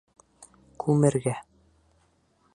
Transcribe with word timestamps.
Күмергә. 0.85 1.35